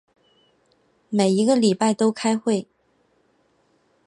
[1.09, 2.67] 每一个礼拜都开会。